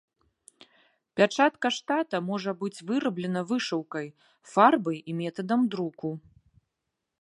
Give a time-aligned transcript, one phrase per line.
[1.21, 4.07] Пячатка штата можа быць выраблена вышыўкай,
[4.57, 6.09] фарбай і метадам друку.